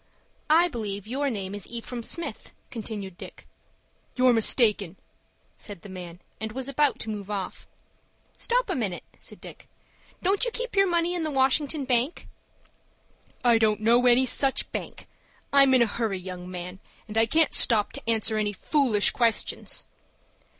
"I 0.49 0.67
believe 0.67 1.05
your 1.05 1.29
name 1.29 1.53
is 1.53 1.67
Ephraim 1.67 2.01
Smith," 2.01 2.53
continued 2.71 3.19
Dick. 3.19 3.45
"You're 4.15 4.33
mistaken," 4.33 4.95
said 5.57 5.83
the 5.83 5.89
man, 5.89 6.19
and 6.39 6.53
was 6.53 6.67
about 6.67 6.97
to 7.01 7.09
move 7.11 7.29
off. 7.29 7.67
"Stop 8.35 8.71
a 8.71 8.75
minute," 8.75 9.03
said 9.19 9.39
Dick. 9.39 9.69
"Don't 10.23 10.43
you 10.43 10.49
keep 10.49 10.75
your 10.75 10.87
money 10.89 11.13
in 11.13 11.21
the 11.21 11.29
Washington 11.29 11.85
Bank?" 11.85 12.27
"I 13.45 13.59
don't 13.59 13.79
know 13.79 14.07
any 14.07 14.25
such 14.25 14.71
bank. 14.71 15.07
I'm 15.53 15.71
in 15.75 15.83
a 15.83 15.85
hurry, 15.85 16.17
young 16.17 16.49
man, 16.49 16.79
and 17.07 17.15
I 17.15 17.27
can't 17.27 17.53
stop 17.53 17.91
to 17.91 18.09
answer 18.09 18.37
any 18.37 18.53
foolish 18.53 19.11
questions." 19.11 19.85